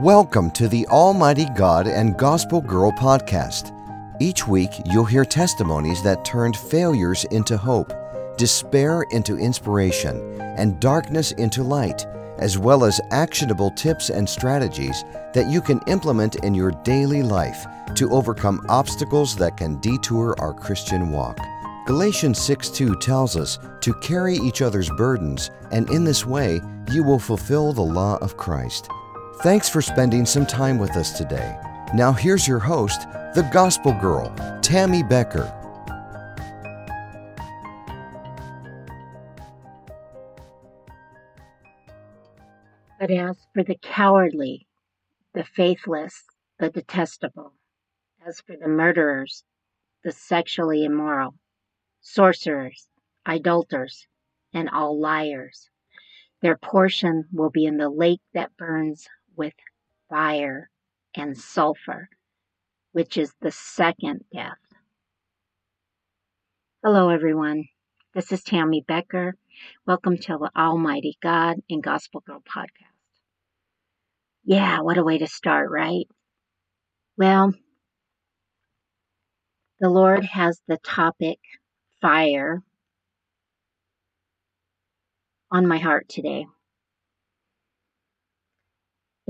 [0.00, 3.76] Welcome to the Almighty God and Gospel Girl podcast.
[4.18, 7.92] Each week, you'll hear testimonies that turned failures into hope,
[8.38, 12.06] despair into inspiration, and darkness into light,
[12.38, 17.66] as well as actionable tips and strategies that you can implement in your daily life
[17.94, 21.38] to overcome obstacles that can detour our Christian walk.
[21.86, 26.58] Galatians 6 2 tells us to carry each other's burdens, and in this way,
[26.90, 28.88] you will fulfill the law of Christ.
[29.42, 31.58] Thanks for spending some time with us today.
[31.94, 35.50] Now, here's your host, the Gospel Girl, Tammy Becker.
[43.00, 44.66] But as for the cowardly,
[45.32, 46.22] the faithless,
[46.58, 47.54] the detestable,
[48.26, 49.42] as for the murderers,
[50.04, 51.32] the sexually immoral,
[52.02, 52.88] sorcerers,
[53.26, 54.06] idolaters,
[54.52, 55.70] and all liars,
[56.42, 59.08] their portion will be in the lake that burns
[59.40, 59.54] with
[60.10, 60.68] fire
[61.16, 62.10] and sulfur,
[62.92, 64.58] which is the second death.
[66.84, 67.64] Hello, everyone.
[68.14, 69.36] This is Tammy Becker.
[69.86, 72.92] Welcome to the Almighty God and Gospel Girl podcast.
[74.44, 76.06] Yeah, what a way to start, right?
[77.16, 77.54] Well,
[79.80, 81.38] the Lord has the topic
[82.02, 82.62] fire
[85.50, 86.44] on my heart today.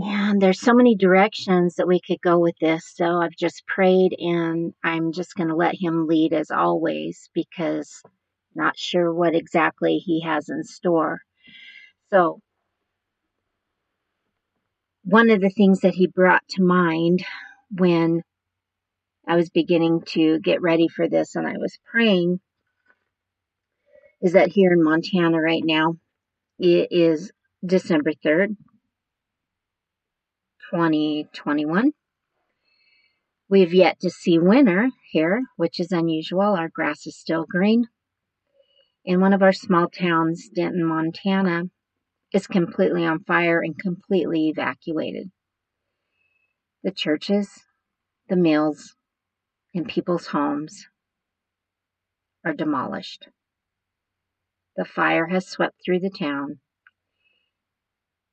[0.02, 2.90] And there's so many directions that we could go with this.
[2.94, 8.02] So I've just prayed and I'm just going to let him lead as always because
[8.54, 11.20] not sure what exactly he has in store.
[12.10, 12.40] So
[15.04, 17.22] one of the things that he brought to mind
[17.70, 18.22] when
[19.28, 22.40] I was beginning to get ready for this and I was praying
[24.22, 25.96] is that here in Montana right now,
[26.58, 27.32] it is
[27.64, 28.56] December 3rd,
[30.70, 31.92] 2021.
[33.48, 36.54] We've yet to see winter here, which is unusual.
[36.54, 37.88] Our grass is still green.
[39.04, 41.64] In one of our small towns, Denton, Montana,
[42.32, 45.32] is completely on fire and completely evacuated.
[46.84, 47.64] The churches,
[48.28, 48.94] the mills,
[49.74, 50.86] and people's homes
[52.44, 53.26] are demolished.
[54.76, 56.60] The fire has swept through the town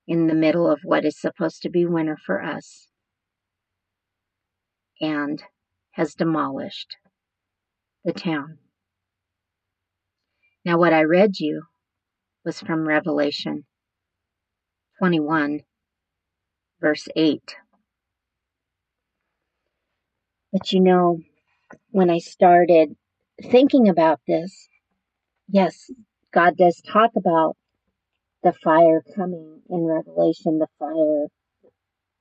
[0.08, 2.88] in the middle of what is supposed to be winter for us
[5.02, 5.44] and
[5.92, 6.96] has demolished
[8.06, 8.58] the town.
[10.64, 11.64] Now, what I read you
[12.46, 13.66] was from Revelation
[15.00, 15.62] 21,
[16.80, 17.56] verse 8.
[20.52, 21.20] But you know,
[21.92, 22.96] when I started
[23.52, 24.70] thinking about this,
[25.50, 25.92] yes,
[26.34, 27.58] God does talk about
[28.44, 31.28] the fire coming in Revelation, the fire,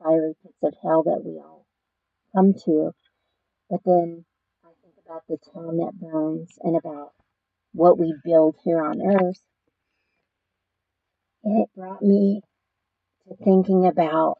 [0.02, 1.66] fiery pits of hell that we all
[2.34, 2.92] come to.
[3.70, 4.24] But then
[4.64, 7.12] I think about the town that burns and about
[7.72, 9.42] what we build here on earth.
[11.44, 12.40] And it brought me
[13.28, 14.38] to thinking about,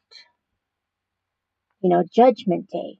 [1.81, 2.99] you know, Judgment Day.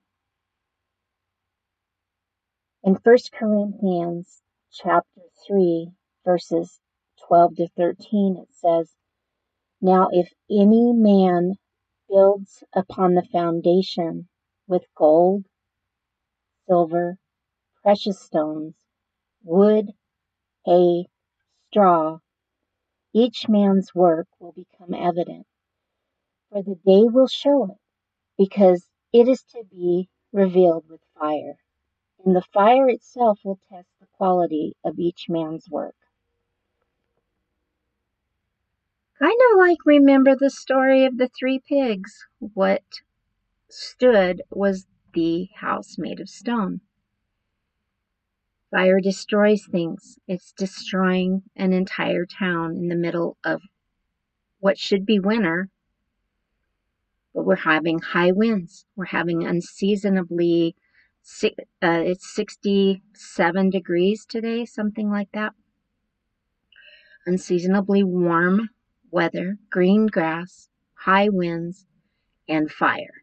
[2.85, 5.91] In 1 Corinthians chapter 3,
[6.25, 6.79] verses
[7.29, 8.95] 12 to 13, it says,
[9.81, 11.55] Now if any man
[12.09, 14.29] builds upon the foundation
[14.69, 15.45] with gold,
[16.67, 17.19] silver,
[17.83, 18.75] precious stones,
[19.43, 19.91] wood,
[20.65, 21.07] hay,
[21.69, 22.19] straw,
[23.13, 25.47] each man's work will become evident,
[26.51, 27.79] for the day will show it,
[28.39, 31.57] because it is to be revealed with fire,
[32.25, 35.97] and the fire itself will test the quality of each man's work.
[39.19, 42.27] Kind of like remember the story of the three pigs.
[42.39, 42.83] What
[43.71, 46.83] stood was the house made of stone.
[48.71, 50.19] Fire destroys things.
[50.29, 53.63] It's destroying an entire town in the middle of
[54.59, 55.71] what should be winter,
[57.35, 58.85] but we're having high winds.
[58.97, 60.77] We're having unseasonably,
[61.43, 61.49] uh,
[61.81, 65.55] it's 67 degrees today, something like that.
[67.25, 68.69] Unseasonably warm
[69.11, 71.87] weather, green grass, high winds,
[72.49, 73.23] and fire.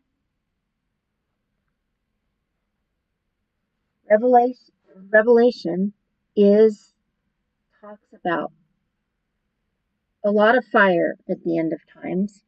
[4.09, 4.73] Revelation,
[5.11, 5.93] Revelation
[6.35, 6.93] is
[7.81, 8.51] talks about
[10.23, 12.43] a lot of fire at the end of times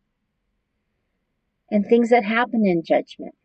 [1.70, 3.36] and things that happen in judgment.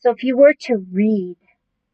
[0.00, 1.36] So if you were to read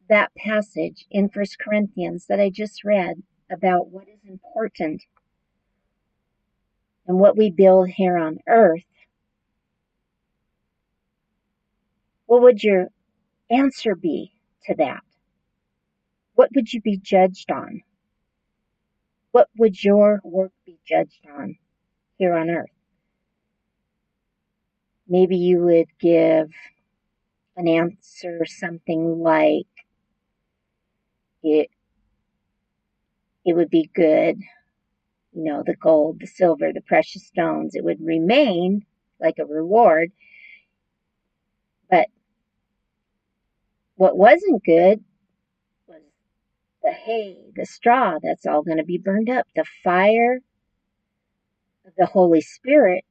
[0.08, 5.02] that passage in First Corinthians that I just read about what is important
[7.06, 8.82] and what we build here on earth,
[12.26, 12.88] what would your
[13.50, 14.32] answer be
[14.66, 15.02] to that?
[16.34, 17.82] What would you be judged on?
[19.32, 21.56] What would your work be judged on
[22.16, 22.70] here on earth?
[25.06, 26.50] Maybe you would give
[27.56, 29.66] an answer something like,
[31.42, 31.68] it,
[33.44, 34.40] it would be good
[35.34, 38.84] you know the gold the silver the precious stones it would remain
[39.20, 40.12] like a reward.
[41.90, 42.08] But
[43.96, 45.04] what wasn't good
[45.86, 46.02] was
[46.82, 50.40] the hay the straw that's all going to be burned up the fire
[51.86, 53.04] of the holy spirit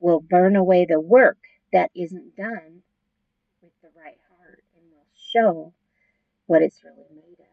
[0.00, 1.38] will burn away the work
[1.72, 2.82] that isn't done
[3.62, 5.72] with the right heart and will show
[6.46, 7.46] what it's really made of.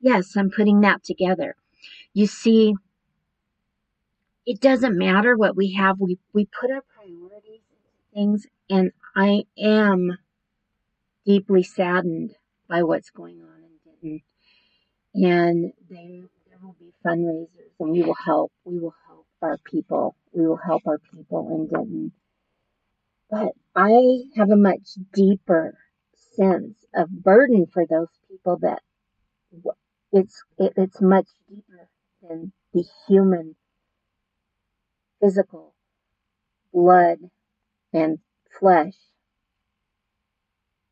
[0.00, 1.56] Yes, I'm putting that together.
[2.14, 2.74] You see,
[4.46, 9.44] it doesn't matter what we have, we, we put our priorities into things, and I
[9.58, 10.16] am
[11.26, 12.34] deeply saddened
[12.68, 14.22] by what's going on in Denton.
[15.14, 18.52] And there, there will be fundraisers, and we will help.
[18.64, 20.16] We will help our people.
[20.32, 22.12] We will help our people in Denton.
[23.30, 25.76] But I have a much deeper
[26.36, 28.80] sense of burden for those people that
[30.12, 31.88] it's it, it's much deeper
[32.22, 33.56] than the human
[35.20, 35.74] physical
[36.72, 37.18] blood
[37.92, 38.18] and
[38.58, 38.94] flesh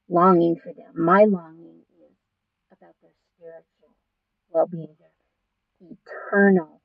[0.09, 0.93] longing for them.
[0.95, 2.17] My longing is
[2.73, 3.95] about their spiritual
[4.51, 6.81] well-being, their eternal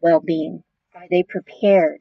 [0.00, 0.62] well-being.
[0.94, 2.00] Are they prepared?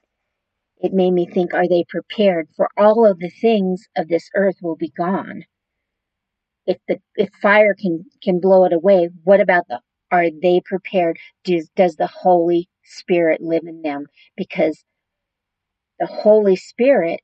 [0.80, 4.57] It made me think, are they prepared for all of the things of this earth
[4.62, 5.45] will be gone?
[6.68, 9.81] If the if fire can can blow it away, what about the
[10.12, 11.19] are they prepared?
[11.46, 14.08] Does does the Holy Spirit live in them?
[14.38, 14.84] Because
[16.00, 17.22] the Holy Spirit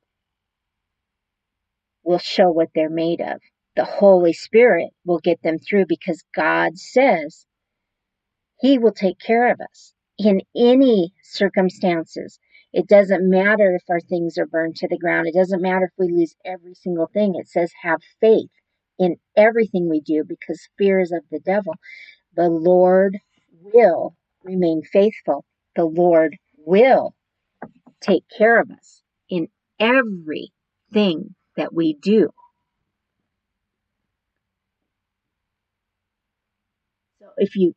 [2.04, 3.42] will show what they're made of.
[3.75, 7.45] The Holy Spirit will get them through because God says
[8.62, 12.40] He will take care of us in any circumstances.
[12.74, 15.28] It doesn't matter if our things are burned to the ground.
[15.28, 17.36] It doesn't matter if we lose every single thing.
[17.36, 18.50] It says have faith
[19.00, 21.75] in everything we do because fear is of the devil.
[22.36, 23.18] The Lord
[23.62, 25.45] will remain faithful.
[25.75, 27.16] The Lord will
[28.01, 29.48] take care of us in
[29.80, 32.30] everything that we do.
[37.19, 37.74] So if you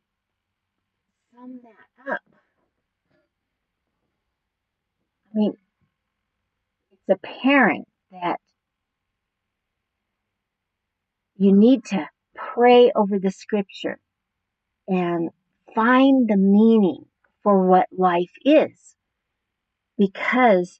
[1.33, 2.21] sum that up,
[5.33, 5.53] I mean,
[6.91, 8.39] it's apparent that
[11.37, 13.99] you need to pray over the scripture
[14.87, 15.29] and
[15.75, 17.05] find the meaning
[17.43, 18.95] for what life is.
[19.97, 20.79] Because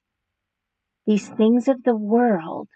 [1.06, 2.68] these things of the world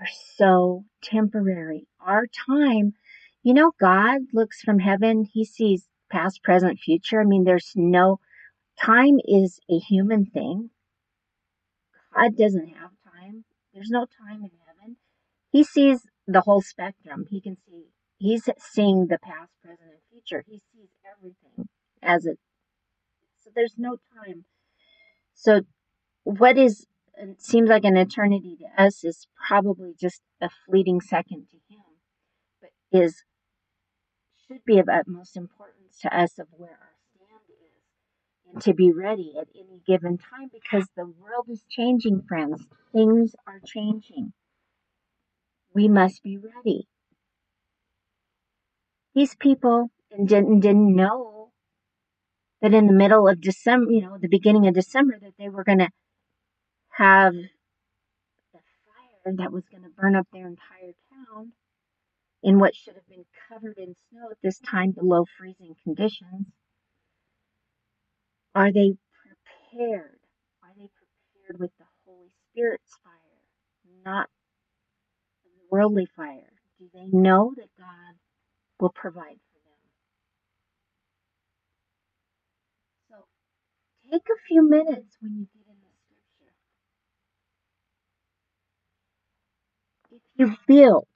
[0.00, 0.06] are
[0.36, 1.86] so temporary.
[2.00, 2.94] Our time,
[3.42, 7.20] you know, God looks from heaven, He sees past, present, future.
[7.20, 8.20] I mean, there's no
[8.80, 10.70] time is a human thing.
[12.14, 13.44] God doesn't have time.
[13.74, 14.96] There's no time in heaven.
[15.50, 17.24] He sees the whole spectrum.
[17.28, 17.86] He can see,
[18.18, 20.44] he's seeing the past, present, and future.
[20.46, 21.68] He sees everything
[22.02, 22.38] as it,
[23.42, 24.44] so there's no time.
[25.34, 25.62] So,
[26.24, 26.86] what is,
[27.38, 31.82] seems like an eternity to us is probably just a fleeting second to him,
[32.60, 33.24] but is,
[34.46, 38.92] should be of utmost importance to us of where our stand is and to be
[38.92, 42.66] ready at any given time because the world is changing, friends.
[42.92, 44.34] Things are changing
[45.78, 46.88] we must be ready.
[49.14, 51.52] These people didn't, didn't know
[52.60, 55.62] that in the middle of December, you know, the beginning of December, that they were
[55.62, 55.88] going to
[56.90, 61.52] have the fire that was going to burn up their entire town
[62.42, 66.46] in what should have been covered in snow at this time below freezing conditions.
[68.52, 70.18] Are they prepared?
[70.60, 74.28] Are they prepared with the Holy Spirit's fire, not
[75.70, 76.52] worldly fire?
[76.78, 78.14] Do they know that God
[78.80, 79.78] will provide for them?
[83.10, 83.16] So
[84.10, 85.90] take a few minutes when you get in the
[90.06, 90.16] scripture.
[90.16, 91.06] If you build,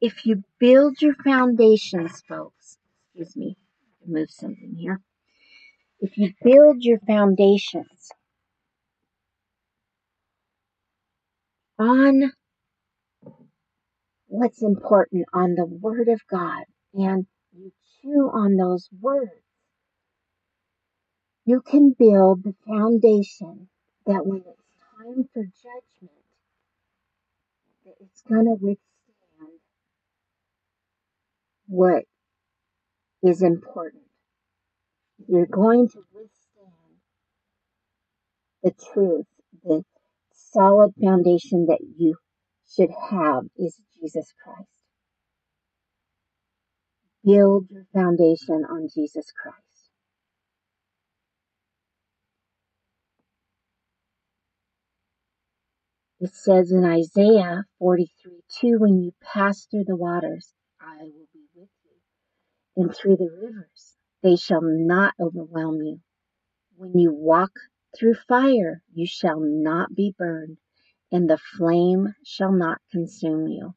[0.00, 2.78] if you build your foundations, folks,
[3.14, 3.56] excuse me,
[4.06, 5.00] move something here.
[6.00, 8.10] If you build your foundations
[11.78, 12.32] on
[14.30, 19.32] what's important on the Word of God and you chew on those words,
[21.44, 23.68] you can build the foundation
[24.06, 26.24] that when it's time for judgment,
[27.84, 29.58] that it's going to withstand
[31.66, 32.04] what
[33.24, 34.04] is important.
[35.26, 37.00] You're going to withstand
[38.62, 39.26] the truth,
[39.64, 39.82] the
[40.32, 42.14] solid foundation that you
[42.74, 44.68] should have is Jesus Christ.
[47.24, 49.58] Build your foundation on Jesus Christ.
[56.20, 61.46] It says in Isaiah 43 2, when you pass through the waters, I will be
[61.54, 62.82] with you.
[62.82, 66.00] And through the rivers, they shall not overwhelm you.
[66.76, 67.52] When you walk
[67.96, 70.58] through fire, you shall not be burned,
[71.12, 73.74] and the flame shall not consume you.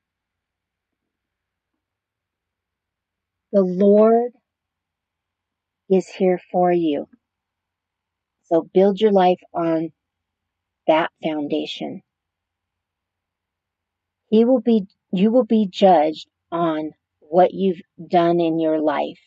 [3.52, 4.32] The Lord
[5.90, 7.08] is here for you.
[8.46, 9.92] So build your life on
[10.88, 12.02] that foundation.
[14.30, 19.20] He will be you will be judged on what you've done in your life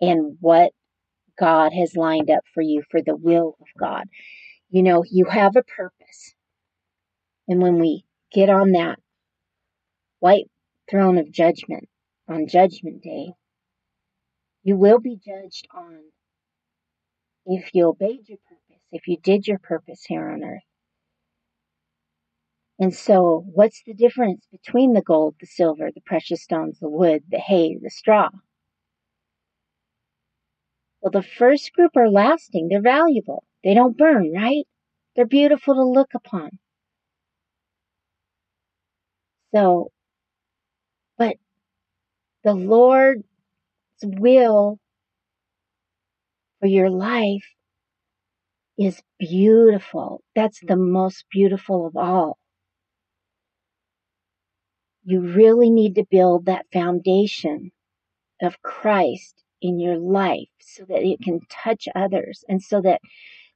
[0.00, 0.72] and what
[1.38, 4.04] God has lined up for you for the will of God.
[4.70, 6.01] You know, you have a purpose.
[7.52, 8.98] And when we get on that
[10.20, 10.50] white
[10.90, 11.86] throne of judgment
[12.26, 13.34] on Judgment Day,
[14.62, 16.00] you will be judged on
[17.44, 20.62] if you obeyed your purpose, if you did your purpose here on earth.
[22.78, 27.24] And so, what's the difference between the gold, the silver, the precious stones, the wood,
[27.28, 28.30] the hay, the straw?
[31.02, 34.66] Well, the first group are lasting, they're valuable, they don't burn, right?
[35.14, 36.58] They're beautiful to look upon.
[39.54, 39.90] So,
[41.18, 41.36] but
[42.44, 43.24] the Lord's
[44.02, 44.78] will
[46.60, 47.44] for your life
[48.78, 50.22] is beautiful.
[50.34, 50.92] That's the mm-hmm.
[50.92, 52.38] most beautiful of all.
[55.04, 57.72] You really need to build that foundation
[58.40, 63.00] of Christ in your life so that it can touch others and so that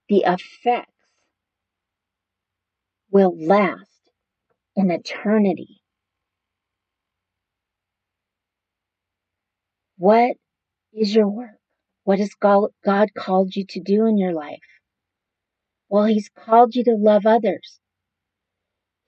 [0.08, 0.92] the effects
[3.10, 4.10] will last
[4.76, 5.80] an eternity.
[9.98, 10.36] What
[10.92, 11.58] is your work?
[12.04, 14.60] What has God called you to do in your life?
[15.88, 17.80] Well, He's called you to love others.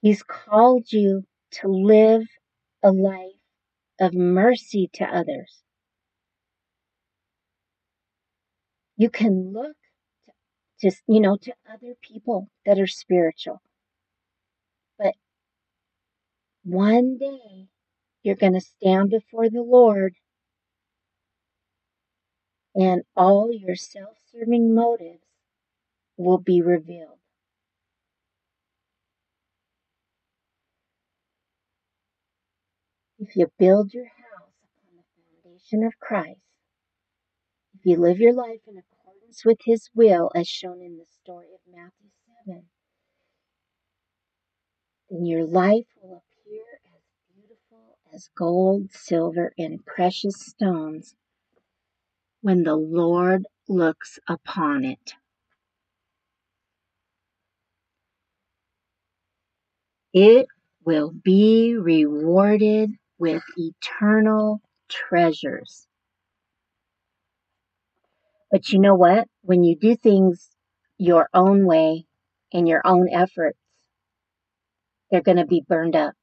[0.01, 2.23] He's called you to live
[2.83, 3.33] a life
[4.01, 5.63] of mercy to others.
[8.97, 9.77] You can look
[10.81, 13.61] to, you know, to other people that are spiritual.
[14.99, 15.15] But
[16.65, 17.69] one day
[18.23, 20.15] you're going to stand before the Lord
[22.75, 25.25] and all your self serving motives
[26.17, 27.19] will be revealed.
[33.19, 35.05] If you build your house upon the
[35.43, 36.41] foundation of Christ,
[37.75, 41.49] if you live your life in accordance with His will, as shown in the story
[41.55, 42.11] of Matthew
[42.47, 42.63] 7,
[45.11, 47.03] then your life will appear as
[47.35, 51.15] beautiful as gold, silver, and precious stones
[52.43, 55.15] when the Lord looks upon it.
[60.13, 60.47] It
[60.85, 65.87] will be rewarded with eternal treasures.
[68.51, 69.29] But you know what?
[69.43, 70.49] When you do things
[70.97, 72.07] your own way
[72.51, 73.59] in your own efforts,
[75.11, 76.15] they're going to be burned up.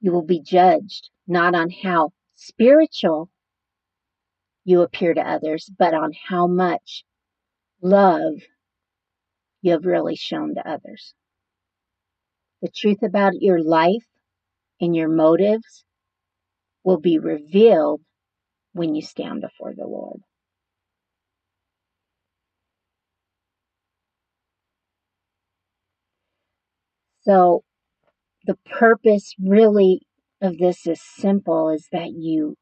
[0.00, 3.30] You will be judged not on how spiritual
[4.64, 7.04] you appear to others, but on how much
[7.80, 8.34] love
[9.62, 11.14] you have really shown to others.
[12.62, 14.06] The truth about your life
[14.80, 15.84] and your motives
[16.84, 18.00] will be revealed
[18.72, 20.20] when you stand before the Lord.
[27.22, 27.64] So,
[28.44, 30.05] the purpose really
[30.40, 32.56] of this is simple is that you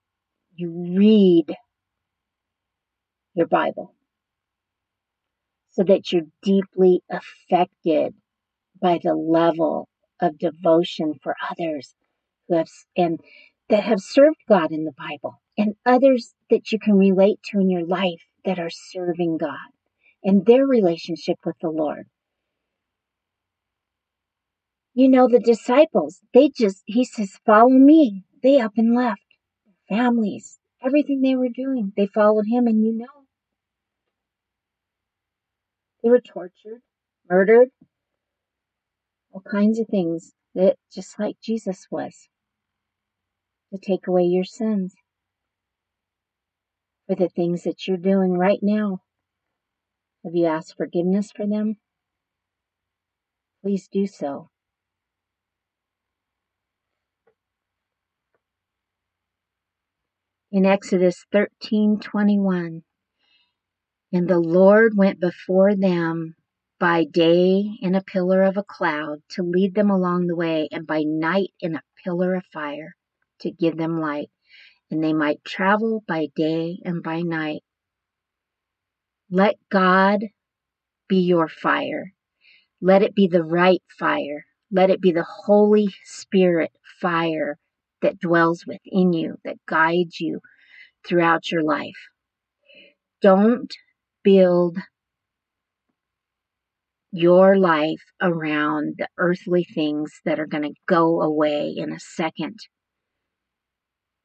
[0.57, 1.57] you read
[3.35, 3.95] your Bible
[5.71, 8.14] so that you're deeply affected
[8.81, 9.88] by the level
[10.21, 11.95] of devotion for others
[12.49, 13.21] who have and
[13.69, 17.71] that have served God in the Bible and others that you can relate to in
[17.71, 19.71] your life that are serving God
[20.23, 22.07] and their relationship with the Lord.
[24.95, 28.25] You know, the disciples, they just, he says, follow me.
[28.43, 29.21] They up and left
[29.89, 31.93] families, everything they were doing.
[31.97, 33.27] They followed him, and you know.
[36.03, 36.83] They were tortured,
[37.29, 37.69] murdered,
[39.33, 42.29] all kinds of things that just like Jesus was
[43.73, 44.95] to take away your sins
[47.07, 48.99] for the things that you're doing right now.
[50.25, 51.77] Have you asked forgiveness for them?
[53.63, 54.51] Please do so.
[60.55, 62.85] In Exodus 13:21,
[64.13, 66.37] and the Lord went before them
[66.79, 70.87] by day in a pillar of a cloud to lead them along the way, and
[70.87, 72.95] by night in a pillar of fire
[73.41, 74.31] to give them light,
[74.93, 77.65] and they might travel by day and by night.
[79.29, 80.21] Let God
[81.09, 82.15] be your fire.
[82.81, 84.47] Let it be the right fire.
[84.71, 86.71] Let it be the Holy Spirit
[87.01, 87.59] fire
[88.05, 90.41] that dwells within you, that guides you
[91.09, 91.97] throughout your life.
[93.23, 93.73] Don't
[94.23, 94.77] build
[97.11, 102.59] your life around the earthly things that are going to go away in a second.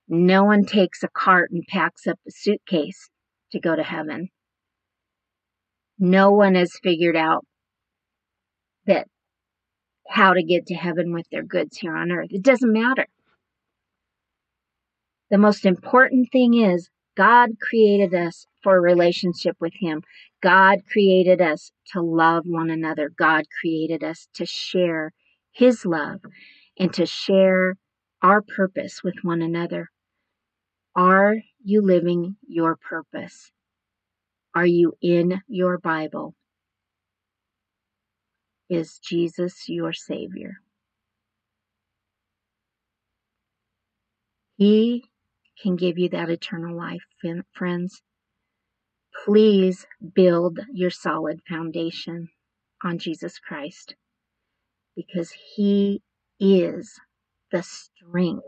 [0.10, 3.10] No one takes a cart and packs up a suitcase
[3.54, 4.28] to go to heaven.
[5.98, 7.46] No one has figured out
[8.88, 9.08] that
[10.10, 12.30] how to get to heaven with their goods here on earth.
[12.32, 13.06] It doesn't matter.
[15.30, 20.02] The most important thing is God created us for a relationship with Him.
[20.42, 23.10] God created us to love one another.
[23.10, 25.12] God created us to share
[25.52, 26.22] His love
[26.78, 27.76] and to share
[28.22, 29.90] our purpose with one another.
[30.96, 33.52] Are you living your purpose?
[34.56, 36.34] Are you in your Bible?
[38.70, 40.56] Is Jesus your Savior?
[44.58, 45.09] He
[45.62, 47.04] can give you that eternal life,
[47.54, 48.02] friends.
[49.26, 52.30] Please build your solid foundation
[52.84, 53.96] on Jesus Christ
[54.96, 56.02] because He
[56.40, 57.00] is
[57.52, 58.46] the strength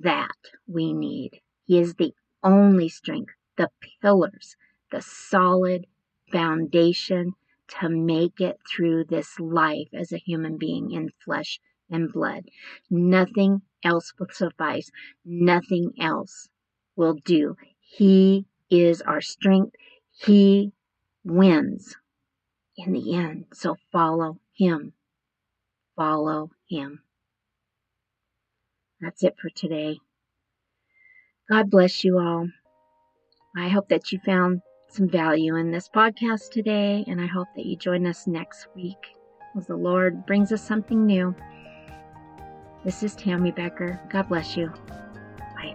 [0.00, 0.28] that
[0.66, 1.40] we need.
[1.64, 2.12] He is the
[2.42, 3.70] only strength, the
[4.02, 4.56] pillars,
[4.90, 5.86] the solid
[6.30, 7.32] foundation
[7.80, 12.44] to make it through this life as a human being in flesh and blood.
[12.90, 14.90] Nothing else will suffice.
[15.24, 16.48] Nothing else
[16.96, 17.56] will do.
[17.80, 19.76] He is our strength.
[20.10, 20.72] He
[21.24, 21.96] wins
[22.76, 23.46] in the end.
[23.52, 24.92] So follow him.
[25.96, 27.00] Follow him.
[29.00, 29.98] That's it for today.
[31.50, 32.48] God bless you all.
[33.56, 37.66] I hope that you found some value in this podcast today, and I hope that
[37.66, 38.96] you join us next week
[39.56, 41.34] as the Lord brings us something new.
[42.84, 43.98] This is Tammy Becker.
[44.10, 44.70] God bless you.
[45.38, 45.74] Bye.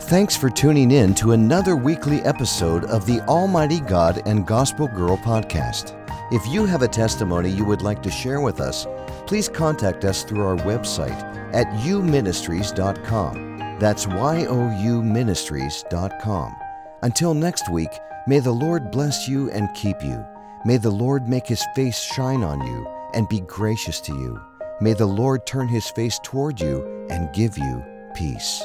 [0.00, 5.18] Thanks for tuning in to another weekly episode of the Almighty God and Gospel Girl
[5.18, 6.00] podcast.
[6.32, 8.86] If you have a testimony you would like to share with us,
[9.26, 13.43] please contact us through our website at youministries.com.
[13.78, 16.56] That's Y-O-U-ministries.com.
[17.02, 17.90] Until next week,
[18.26, 20.24] may the Lord bless you and keep you.
[20.64, 24.40] May the Lord make his face shine on you and be gracious to you.
[24.80, 27.84] May the Lord turn his face toward you and give you
[28.14, 28.62] peace.